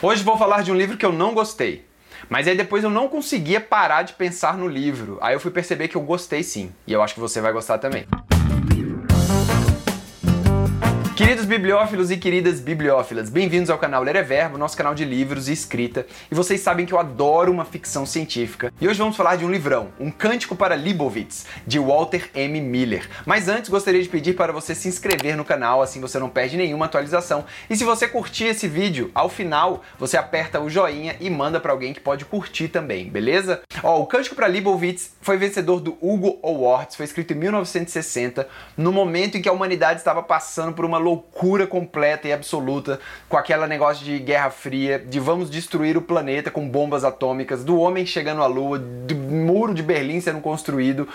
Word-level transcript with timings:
Hoje 0.00 0.22
vou 0.22 0.38
falar 0.38 0.62
de 0.62 0.70
um 0.70 0.76
livro 0.76 0.96
que 0.96 1.04
eu 1.04 1.12
não 1.12 1.34
gostei. 1.34 1.84
Mas 2.28 2.46
aí 2.46 2.56
depois 2.56 2.84
eu 2.84 2.90
não 2.90 3.08
conseguia 3.08 3.60
parar 3.60 4.02
de 4.02 4.12
pensar 4.12 4.56
no 4.56 4.68
livro. 4.68 5.18
Aí 5.20 5.34
eu 5.34 5.40
fui 5.40 5.50
perceber 5.50 5.88
que 5.88 5.96
eu 5.96 6.02
gostei 6.02 6.44
sim. 6.44 6.72
E 6.86 6.92
eu 6.92 7.02
acho 7.02 7.14
que 7.14 7.20
você 7.20 7.40
vai 7.40 7.52
gostar 7.52 7.78
também. 7.78 8.06
Queridos 11.18 11.46
bibliófilos 11.46 12.12
e 12.12 12.16
queridas 12.16 12.60
bibliófilas, 12.60 13.28
bem-vindos 13.28 13.70
ao 13.70 13.76
canal 13.76 14.04
Ler 14.04 14.14
é 14.14 14.22
Verbo, 14.22 14.56
nosso 14.56 14.76
canal 14.76 14.94
de 14.94 15.04
livros 15.04 15.48
e 15.48 15.52
escrita. 15.52 16.06
E 16.30 16.34
vocês 16.34 16.60
sabem 16.60 16.86
que 16.86 16.94
eu 16.94 16.98
adoro 17.00 17.50
uma 17.50 17.64
ficção 17.64 18.06
científica. 18.06 18.72
E 18.80 18.86
hoje 18.86 19.00
vamos 19.00 19.16
falar 19.16 19.34
de 19.34 19.44
um 19.44 19.50
livrão, 19.50 19.88
Um 19.98 20.12
Cântico 20.12 20.54
para 20.54 20.76
Leibowitz, 20.76 21.44
de 21.66 21.76
Walter 21.76 22.30
M. 22.36 22.60
Miller. 22.60 23.10
Mas 23.26 23.48
antes 23.48 23.68
gostaria 23.68 24.00
de 24.00 24.08
pedir 24.08 24.36
para 24.36 24.52
você 24.52 24.76
se 24.76 24.86
inscrever 24.86 25.36
no 25.36 25.44
canal, 25.44 25.82
assim 25.82 26.00
você 26.00 26.20
não 26.20 26.30
perde 26.30 26.56
nenhuma 26.56 26.84
atualização. 26.84 27.44
E 27.68 27.74
se 27.74 27.82
você 27.82 28.06
curtir 28.06 28.44
esse 28.44 28.68
vídeo, 28.68 29.10
ao 29.12 29.28
final 29.28 29.82
você 29.98 30.16
aperta 30.16 30.60
o 30.60 30.70
joinha 30.70 31.16
e 31.18 31.28
manda 31.28 31.58
para 31.58 31.72
alguém 31.72 31.92
que 31.92 31.98
pode 31.98 32.24
curtir 32.26 32.68
também, 32.68 33.08
beleza? 33.08 33.60
Ó, 33.82 34.00
O 34.00 34.06
Cântico 34.06 34.36
para 34.36 34.46
Leibowitz 34.46 35.16
foi 35.20 35.36
vencedor 35.36 35.80
do 35.80 35.98
Hugo 36.00 36.38
Awards, 36.44 36.94
foi 36.94 37.06
escrito 37.06 37.32
em 37.32 37.36
1960, 37.38 38.46
no 38.76 38.92
momento 38.92 39.36
em 39.36 39.42
que 39.42 39.48
a 39.48 39.52
humanidade 39.52 39.98
estava 39.98 40.22
passando 40.22 40.72
por 40.72 40.84
uma 40.84 41.07
loucura 41.08 41.66
completa 41.66 42.28
e 42.28 42.32
absoluta 42.32 43.00
com 43.28 43.36
aquela 43.36 43.66
negócio 43.66 44.04
de 44.04 44.18
Guerra 44.18 44.50
Fria, 44.50 44.98
de 44.98 45.18
vamos 45.18 45.50
destruir 45.50 45.96
o 45.96 46.02
planeta 46.02 46.50
com 46.50 46.68
bombas 46.68 47.02
atômicas, 47.02 47.64
do 47.64 47.78
homem 47.78 48.04
chegando 48.04 48.42
à 48.42 48.46
lua, 48.46 48.78
do 48.78 49.14
muro 49.14 49.72
de 49.72 49.82
Berlim 49.82 50.20
sendo 50.20 50.40
construído. 50.40 51.08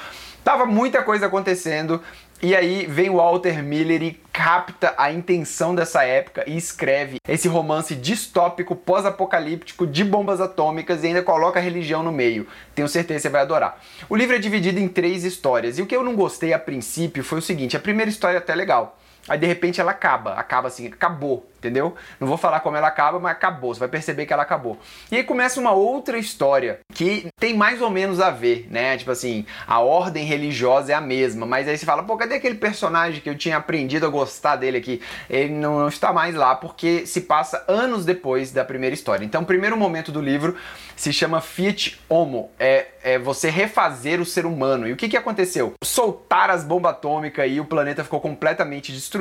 Tava 0.44 0.66
muita 0.66 1.02
coisa 1.02 1.28
acontecendo 1.28 2.02
e 2.42 2.54
aí 2.54 2.86
vem 2.86 3.10
o 3.10 3.16
Walter 3.16 3.64
Miller 3.64 4.04
e 4.04 4.20
capta 4.34 4.94
a 4.98 5.10
intenção 5.10 5.74
dessa 5.74 6.04
época 6.04 6.44
e 6.46 6.58
escreve 6.58 7.18
esse 7.26 7.48
romance 7.48 7.96
distópico, 7.96 8.76
pós-apocalíptico 8.76 9.88
de 9.88 10.04
bombas 10.04 10.42
atômicas 10.42 11.02
e 11.04 11.08
ainda 11.08 11.24
coloca 11.24 11.60
a 11.60 11.62
religião 11.62 12.04
no 12.04 12.12
meio. 12.12 12.46
Tenho 12.76 12.90
certeza 12.90 13.20
que 13.20 13.22
você 13.22 13.30
vai 13.30 13.44
adorar. 13.44 13.82
O 14.10 14.16
livro 14.18 14.36
é 14.36 14.40
dividido 14.40 14.78
em 14.78 14.90
três 14.90 15.24
histórias 15.24 15.80
e 15.80 15.82
o 15.82 15.86
que 15.86 15.96
eu 15.96 16.04
não 16.04 16.16
gostei 16.16 16.52
a 16.52 16.60
princípio 16.60 17.24
foi 17.24 17.40
o 17.40 17.42
seguinte: 17.42 17.78
a 17.78 17.80
primeira 17.80 18.12
história 18.12 18.38
é 18.38 18.40
até 18.40 18.54
legal. 18.54 19.00
Aí 19.28 19.38
de 19.38 19.48
repente 19.48 19.80
ela 19.80 19.92
acaba, 19.92 20.34
acaba 20.34 20.68
assim, 20.68 20.88
acabou, 20.88 21.50
entendeu? 21.58 21.96
Não 22.20 22.28
vou 22.28 22.38
falar 22.38 22.60
como 22.60 22.76
ela 22.76 22.90
acaba, 22.90 23.20
mas 23.20 23.32
acabou, 23.32 23.74
você 23.74 23.80
vai 23.80 23.88
perceber 23.88 24.26
que 24.26 24.34
ela 24.34 24.44
acabou. 24.44 24.78
E 25.10 25.16
aí 25.16 25.24
começa 25.24 25.62
uma 25.62 25.72
outra 25.72 26.18
história 26.18 26.80
que 26.94 27.28
tem 27.40 27.56
mais 27.56 27.82
ou 27.82 27.90
menos 27.90 28.20
a 28.20 28.30
ver, 28.30 28.68
né? 28.70 28.98
Tipo 28.98 29.12
assim, 29.12 29.46
a 29.66 29.80
ordem 29.80 30.26
religiosa 30.26 30.92
é 30.92 30.96
a 30.96 31.00
mesma, 31.00 31.46
mas 31.46 31.70
aí 31.70 31.78
você 31.78 31.86
fala, 31.86 32.04
pô, 32.04 32.18
cadê 32.18 32.36
aquele 32.36 32.56
personagem 32.56 33.22
que 33.22 33.30
eu 33.30 33.38
tinha 33.38 33.56
aprendido 33.56 34.06
a 34.06 34.10
gostar 34.10 34.58
dele 34.58 34.78
aqui? 34.78 35.02
Ele 35.30 35.54
não, 35.54 35.80
não 35.80 35.88
está 35.88 36.12
mais 36.12 36.36
lá 36.36 36.54
porque 36.56 37.06
se 37.06 37.22
passa 37.22 37.64
anos 37.66 38.04
depois 38.04 38.52
da 38.52 38.66
primeira 38.66 38.94
história. 38.94 39.24
Então, 39.24 39.44
o 39.44 39.46
primeiro 39.46 39.78
momento 39.78 40.12
do 40.12 40.22
livro 40.22 40.58
se 40.98 41.14
chama 41.14 41.40
Fiat 41.42 42.00
Homo, 42.10 42.52
é, 42.60 42.88
é 43.04 43.18
você 43.18 43.50
refazer 43.50 44.20
o 44.20 44.26
ser 44.26 44.46
humano. 44.46 44.88
E 44.88 44.92
o 44.92 44.98
que, 44.98 45.08
que 45.08 45.18
aconteceu? 45.18 45.74
Soltar 45.84 46.50
as 46.50 46.64
bombas 46.64 46.92
atômicas 46.92 47.50
e 47.50 47.60
o 47.60 47.66
planeta 47.66 48.04
ficou 48.04 48.20
completamente 48.20 48.92
destruído. 48.92 49.13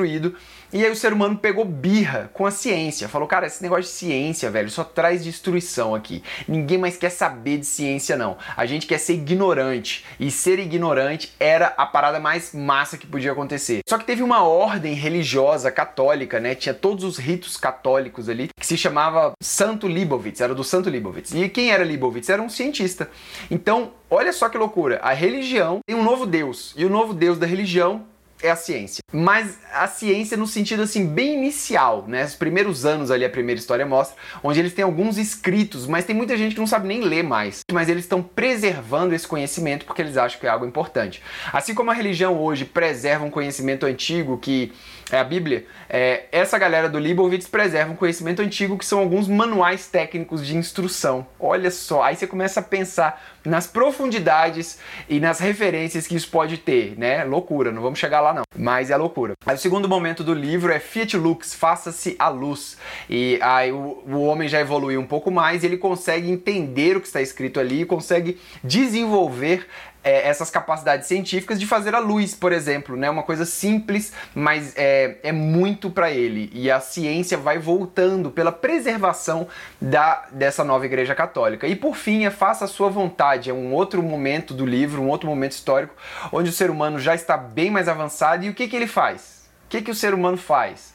E 0.73 0.83
aí 0.83 0.91
o 0.91 0.95
ser 0.95 1.13
humano 1.13 1.37
pegou 1.37 1.63
birra 1.63 2.31
com 2.33 2.47
a 2.47 2.51
ciência. 2.51 3.07
Falou, 3.07 3.27
cara, 3.27 3.45
esse 3.45 3.61
negócio 3.61 3.83
de 3.83 3.89
ciência, 3.89 4.49
velho, 4.49 4.69
só 4.71 4.83
traz 4.83 5.23
destruição 5.23 5.93
aqui. 5.93 6.23
Ninguém 6.47 6.79
mais 6.79 6.97
quer 6.97 7.11
saber 7.11 7.59
de 7.59 7.65
ciência, 7.65 8.17
não. 8.17 8.37
A 8.57 8.65
gente 8.65 8.87
quer 8.87 8.97
ser 8.97 9.13
ignorante. 9.13 10.03
E 10.19 10.31
ser 10.31 10.57
ignorante 10.57 11.31
era 11.39 11.67
a 11.77 11.85
parada 11.85 12.19
mais 12.19 12.53
massa 12.53 12.97
que 12.97 13.05
podia 13.05 13.31
acontecer. 13.31 13.81
Só 13.87 13.99
que 13.99 14.05
teve 14.05 14.23
uma 14.23 14.43
ordem 14.43 14.95
religiosa 14.95 15.71
católica, 15.71 16.39
né? 16.39 16.55
Tinha 16.55 16.73
todos 16.73 17.03
os 17.03 17.17
ritos 17.17 17.55
católicos 17.55 18.27
ali, 18.27 18.49
que 18.59 18.65
se 18.65 18.77
chamava 18.77 19.33
Santo 19.41 19.87
Libovitz, 19.87 20.41
era 20.41 20.55
do 20.55 20.63
Santo 20.63 20.89
Libovitz. 20.89 21.33
E 21.33 21.47
quem 21.49 21.69
era 21.69 21.83
Libovitz? 21.83 22.29
Era 22.29 22.41
um 22.41 22.49
cientista. 22.49 23.09
Então, 23.51 23.93
olha 24.09 24.33
só 24.33 24.49
que 24.49 24.57
loucura. 24.57 24.99
A 25.03 25.13
religião 25.13 25.81
tem 25.85 25.95
um 25.95 26.03
novo 26.03 26.25
Deus. 26.25 26.73
E 26.75 26.83
o 26.83 26.89
novo 26.89 27.13
Deus 27.13 27.37
da 27.37 27.45
religião 27.45 28.11
é 28.43 28.51
a 28.51 28.55
ciência. 28.55 29.01
Mas 29.11 29.57
a 29.71 29.87
ciência 29.87 30.35
no 30.35 30.45
sentido 30.45 30.83
assim 30.83 31.07
bem 31.07 31.33
inicial, 31.33 32.05
né? 32.07 32.25
Os 32.25 32.35
primeiros 32.35 32.85
anos 32.85 33.09
ali 33.09 33.23
a 33.23 33.29
primeira 33.29 33.59
história 33.59 33.85
mostra, 33.85 34.17
onde 34.43 34.59
eles 34.59 34.73
têm 34.73 34.83
alguns 34.83 35.17
escritos, 35.17 35.87
mas 35.87 36.05
tem 36.05 36.15
muita 36.15 36.37
gente 36.37 36.53
que 36.53 36.59
não 36.59 36.67
sabe 36.67 36.87
nem 36.87 37.01
ler 37.01 37.23
mais. 37.23 37.61
Mas 37.71 37.87
eles 37.87 38.03
estão 38.03 38.21
preservando 38.21 39.15
esse 39.15 39.27
conhecimento 39.27 39.85
porque 39.85 40.01
eles 40.01 40.17
acham 40.17 40.39
que 40.39 40.45
é 40.45 40.49
algo 40.49 40.65
importante. 40.65 41.23
Assim 41.51 41.73
como 41.73 41.89
a 41.89 41.93
religião 41.93 42.37
hoje 42.39 42.65
preserva 42.65 43.23
um 43.23 43.31
conhecimento 43.31 43.85
antigo 43.85 44.37
que 44.37 44.73
é 45.11 45.19
a 45.19 45.23
Bíblia, 45.23 45.65
é, 45.89 46.25
essa 46.31 46.57
galera 46.57 46.89
do 46.89 46.97
Leibowitz 46.97 47.47
preserva 47.47 47.91
um 47.91 47.95
conhecimento 47.95 48.41
antigo 48.41 48.77
que 48.77 48.85
são 48.85 48.99
alguns 48.99 49.27
manuais 49.27 49.87
técnicos 49.87 50.45
de 50.45 50.57
instrução. 50.57 51.25
Olha 51.39 51.69
só, 51.69 52.01
aí 52.01 52.15
você 52.15 52.25
começa 52.25 52.59
a 52.59 52.63
pensar 52.63 53.21
nas 53.45 53.67
profundidades 53.67 54.79
e 55.07 55.19
nas 55.19 55.39
referências 55.39 56.07
que 56.07 56.15
isso 56.15 56.29
pode 56.29 56.57
ter, 56.57 56.97
né? 56.97 57.23
Loucura, 57.23 57.71
não 57.71 57.81
vamos 57.81 57.99
chegar 57.99 58.21
lá 58.21 58.32
não, 58.33 58.43
mas 58.57 58.89
é 58.89 58.97
loucura. 58.97 59.33
Aí 59.45 59.55
o 59.55 59.59
segundo 59.59 59.87
momento 59.87 60.23
do 60.23 60.33
livro 60.33 60.71
é 60.71 60.79
Fiat 60.79 61.17
Lux, 61.17 61.53
faça-se 61.53 62.15
a 62.17 62.29
luz. 62.29 62.77
E 63.09 63.39
aí 63.41 63.71
o, 63.71 64.03
o 64.07 64.23
homem 64.23 64.47
já 64.47 64.59
evoluiu 64.59 64.99
um 64.99 65.05
pouco 65.05 65.31
mais, 65.31 65.63
ele 65.63 65.77
consegue 65.77 66.29
entender 66.29 66.97
o 66.97 67.01
que 67.01 67.07
está 67.07 67.21
escrito 67.21 67.59
ali 67.59 67.81
e 67.81 67.85
consegue 67.85 68.39
desenvolver 68.63 69.67
é, 70.03 70.27
essas 70.27 70.49
capacidades 70.49 71.07
científicas 71.07 71.59
de 71.59 71.65
fazer 71.65 71.95
a 71.95 71.99
luz, 71.99 72.35
por 72.35 72.51
exemplo, 72.51 72.95
né? 72.95 73.09
Uma 73.09 73.23
coisa 73.23 73.45
simples, 73.45 74.11
mas 74.35 74.73
é, 74.75 75.17
é 75.23 75.31
muito 75.31 75.89
para 75.89 76.11
ele. 76.11 76.51
E 76.53 76.69
a 76.69 76.79
ciência 76.79 77.37
vai 77.37 77.57
voltando 77.57 78.29
pela 78.29 78.51
preservação 78.51 79.47
da, 79.79 80.25
dessa 80.31 80.63
nova 80.63 80.85
Igreja 80.85 81.15
Católica. 81.15 81.67
E 81.67 81.75
por 81.75 81.95
fim, 81.95 82.25
é 82.25 82.29
Faça 82.29 82.65
a 82.65 82.67
Sua 82.67 82.89
Vontade, 82.89 83.49
é 83.49 83.53
um 83.53 83.73
outro 83.73 84.03
momento 84.03 84.53
do 84.53 84.65
livro, 84.65 85.01
um 85.01 85.07
outro 85.07 85.29
momento 85.29 85.53
histórico, 85.53 85.95
onde 86.31 86.49
o 86.49 86.53
ser 86.53 86.69
humano 86.69 86.99
já 86.99 87.15
está 87.15 87.37
bem 87.37 87.71
mais 87.71 87.87
avançado. 87.87 88.45
E 88.45 88.49
o 88.49 88.53
que, 88.53 88.67
que 88.67 88.75
ele 88.75 88.87
faz? 88.87 89.43
O 89.65 89.69
que, 89.69 89.81
que 89.81 89.91
o 89.91 89.95
ser 89.95 90.13
humano 90.13 90.37
faz? 90.37 90.93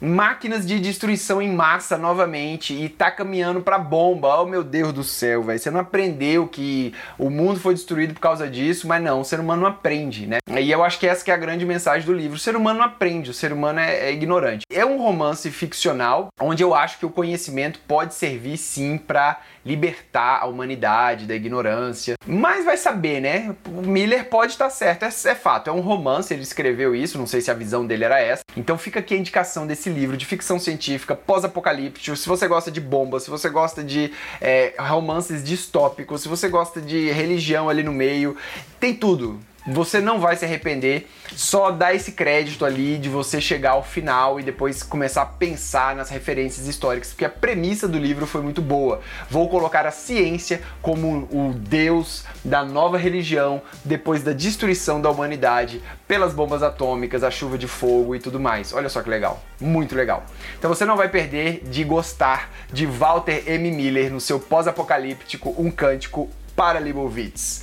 Máquinas 0.00 0.66
de 0.66 0.78
destruição 0.78 1.40
em 1.40 1.52
massa 1.52 1.96
novamente 1.96 2.74
e 2.74 2.88
tá 2.88 3.10
caminhando 3.10 3.60
para 3.60 3.78
bomba. 3.78 4.40
Oh 4.40 4.46
meu 4.46 4.62
Deus 4.62 4.92
do 4.92 5.04
céu, 5.04 5.42
velho. 5.42 5.58
Você 5.58 5.70
não 5.70 5.80
aprendeu 5.80 6.46
que 6.46 6.94
o 7.18 7.30
mundo 7.30 7.60
foi 7.60 7.74
destruído 7.74 8.14
por 8.14 8.20
causa 8.20 8.48
disso, 8.48 8.86
mas 8.86 9.02
não, 9.02 9.20
o 9.20 9.24
ser 9.24 9.40
humano 9.40 9.62
não 9.62 9.68
aprende, 9.68 10.26
né? 10.26 10.38
E 10.60 10.70
eu 10.70 10.84
acho 10.84 10.98
que 10.98 11.06
essa 11.06 11.24
que 11.24 11.30
é 11.30 11.34
a 11.34 11.38
grande 11.38 11.64
mensagem 11.64 12.06
do 12.06 12.12
livro. 12.12 12.36
O 12.36 12.40
ser 12.40 12.56
humano 12.56 12.80
não 12.80 12.86
aprende, 12.86 13.30
o 13.30 13.34
ser 13.34 13.52
humano 13.52 13.80
é, 13.80 14.08
é 14.08 14.12
ignorante. 14.12 14.64
É 14.70 14.84
um 14.84 14.98
romance 14.98 15.50
ficcional 15.50 16.28
onde 16.40 16.62
eu 16.62 16.74
acho 16.74 16.98
que 16.98 17.06
o 17.06 17.10
conhecimento 17.10 17.80
pode 17.86 18.14
servir 18.14 18.56
sim 18.56 18.98
para 18.98 19.40
libertar 19.64 20.40
a 20.42 20.46
humanidade 20.46 21.26
da 21.26 21.34
ignorância. 21.34 22.14
Mas 22.26 22.64
vai 22.64 22.76
saber, 22.76 23.20
né? 23.20 23.54
O 23.66 23.86
Miller 23.86 24.28
pode 24.28 24.52
estar 24.52 24.68
certo, 24.70 25.04
é, 25.04 25.08
é 25.08 25.34
fato. 25.34 25.70
É 25.70 25.72
um 25.72 25.80
romance, 25.80 26.32
ele 26.32 26.42
escreveu 26.42 26.94
isso, 26.94 27.18
não 27.18 27.26
sei 27.26 27.40
se 27.40 27.50
a 27.50 27.54
visão 27.54 27.86
dele 27.86 28.04
era 28.04 28.20
essa. 28.20 28.42
Então 28.56 28.76
fica 28.76 29.00
aqui 29.00 29.14
a 29.14 29.18
indicação 29.18 29.66
desse 29.66 29.83
livro 29.90 30.16
de 30.16 30.24
ficção 30.24 30.58
científica, 30.58 31.14
pós-apocalíptico. 31.14 32.16
Se 32.16 32.28
você 32.28 32.46
gosta 32.48 32.70
de 32.70 32.80
bombas, 32.80 33.24
se 33.24 33.30
você 33.30 33.48
gosta 33.48 33.82
de 33.82 34.12
é, 34.40 34.74
romances 34.78 35.42
distópicos, 35.42 36.22
se 36.22 36.28
você 36.28 36.48
gosta 36.48 36.80
de 36.80 37.10
religião 37.10 37.68
ali 37.68 37.82
no 37.82 37.92
meio, 37.92 38.36
tem 38.78 38.94
tudo. 38.94 39.40
Você 39.66 39.98
não 39.98 40.20
vai 40.20 40.36
se 40.36 40.44
arrepender, 40.44 41.08
só 41.34 41.70
dá 41.70 41.94
esse 41.94 42.12
crédito 42.12 42.66
ali 42.66 42.98
de 42.98 43.08
você 43.08 43.40
chegar 43.40 43.70
ao 43.70 43.82
final 43.82 44.38
e 44.38 44.42
depois 44.42 44.82
começar 44.82 45.22
a 45.22 45.26
pensar 45.26 45.96
nas 45.96 46.10
referências 46.10 46.66
históricas, 46.66 47.08
porque 47.08 47.24
a 47.24 47.30
premissa 47.30 47.88
do 47.88 47.98
livro 47.98 48.26
foi 48.26 48.42
muito 48.42 48.60
boa. 48.60 49.00
Vou 49.30 49.48
colocar 49.48 49.86
a 49.86 49.90
ciência 49.90 50.60
como 50.82 51.26
o 51.30 51.54
deus 51.54 52.24
da 52.44 52.62
nova 52.62 52.98
religião 52.98 53.62
depois 53.82 54.22
da 54.22 54.34
destruição 54.34 55.00
da 55.00 55.10
humanidade 55.10 55.82
pelas 56.06 56.34
bombas 56.34 56.62
atômicas, 56.62 57.24
a 57.24 57.30
chuva 57.30 57.56
de 57.56 57.66
fogo 57.66 58.14
e 58.14 58.18
tudo 58.18 58.38
mais. 58.38 58.74
Olha 58.74 58.90
só 58.90 59.02
que 59.02 59.08
legal, 59.08 59.42
muito 59.58 59.94
legal. 59.94 60.24
Então 60.58 60.68
você 60.68 60.84
não 60.84 60.96
vai 60.96 61.08
perder 61.08 61.62
de 61.64 61.84
gostar 61.84 62.50
de 62.70 62.84
Walter 62.84 63.42
M. 63.46 63.70
Miller 63.70 64.12
no 64.12 64.20
seu 64.20 64.38
pós-apocalíptico 64.38 65.54
Um 65.56 65.70
Cântico 65.70 66.28
para 66.54 66.78
Leibowitz. 66.78 67.62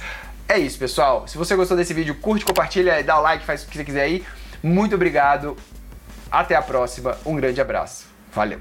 É 0.52 0.60
isso, 0.60 0.78
pessoal. 0.78 1.26
Se 1.30 1.38
você 1.38 1.56
gostou 1.56 1.78
desse 1.78 1.94
vídeo, 1.94 2.14
curte, 2.16 2.44
compartilha, 2.44 3.02
dá 3.02 3.18
o 3.18 3.22
like, 3.22 3.46
faz 3.46 3.64
o 3.64 3.70
que 3.70 3.78
você 3.78 3.86
quiser 3.86 4.02
aí. 4.02 4.26
Muito 4.62 4.94
obrigado. 4.94 5.56
Até 6.30 6.56
a 6.56 6.62
próxima. 6.62 7.18
Um 7.26 7.38
grande 7.38 7.62
abraço. 7.62 8.10
Valeu. 8.34 8.60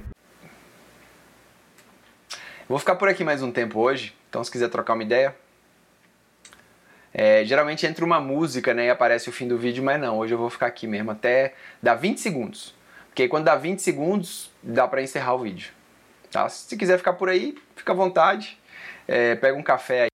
Vou 2.68 2.78
ficar 2.78 2.94
por 2.94 3.08
aqui 3.08 3.24
mais 3.24 3.42
um 3.42 3.50
tempo 3.50 3.80
hoje, 3.80 4.14
então 4.28 4.44
se 4.44 4.52
quiser 4.52 4.68
trocar 4.68 4.94
uma 4.94 5.02
ideia. 5.02 5.34
É, 7.12 7.44
geralmente 7.44 7.84
entra 7.84 8.04
uma 8.04 8.20
música 8.20 8.72
né, 8.72 8.86
e 8.86 8.90
aparece 8.90 9.28
o 9.28 9.32
fim 9.32 9.48
do 9.48 9.58
vídeo, 9.58 9.82
mas 9.82 10.00
não, 10.00 10.16
hoje 10.16 10.32
eu 10.32 10.38
vou 10.38 10.48
ficar 10.48 10.66
aqui 10.66 10.86
mesmo 10.86 11.10
até 11.10 11.54
dar 11.82 11.96
20 11.96 12.20
segundos. 12.20 12.72
Porque 13.08 13.26
quando 13.26 13.46
dá 13.46 13.56
20 13.56 13.82
segundos, 13.82 14.48
dá 14.62 14.86
para 14.86 15.02
encerrar 15.02 15.34
o 15.34 15.40
vídeo. 15.40 15.72
Tá? 16.30 16.48
Se 16.48 16.76
quiser 16.76 16.98
ficar 16.98 17.14
por 17.14 17.28
aí, 17.28 17.58
fica 17.74 17.90
à 17.90 17.96
vontade. 17.96 18.56
É, 19.08 19.34
pega 19.34 19.58
um 19.58 19.62
café 19.64 20.02
aí. 20.02 20.08